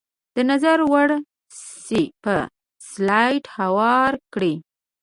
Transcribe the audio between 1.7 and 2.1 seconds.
شی